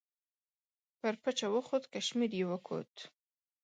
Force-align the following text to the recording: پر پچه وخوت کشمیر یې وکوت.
پر 0.99 1.13
پچه 1.23 1.47
وخوت 1.55 1.83
کشمیر 1.93 2.31
یې 2.39 2.45
وکوت. 2.51 2.93